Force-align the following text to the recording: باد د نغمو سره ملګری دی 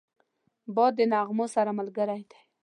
باد 0.75 0.93
د 0.97 1.01
نغمو 1.11 1.45
سره 1.55 1.71
ملګری 1.79 2.21
دی 2.29 2.39